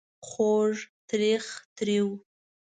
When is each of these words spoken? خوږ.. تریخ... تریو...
خوږ.. 0.27 0.75
تریخ... 1.09 1.45
تریو... 1.77 2.07